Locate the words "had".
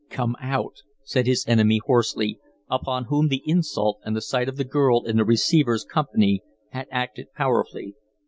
6.71-6.87